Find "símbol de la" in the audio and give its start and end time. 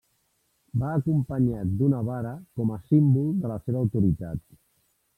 2.89-3.63